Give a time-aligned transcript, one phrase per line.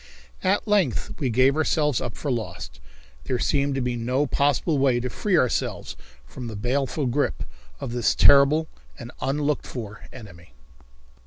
[0.43, 2.79] At length we gave ourselves up for lost.
[3.25, 7.43] There seemed to be no possible way to free ourselves from the baleful grip
[7.79, 8.67] of this terrible
[8.97, 10.55] and unlooked for enemy.